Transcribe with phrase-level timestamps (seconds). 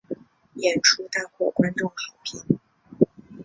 [0.55, 2.59] 演出大获观众好评。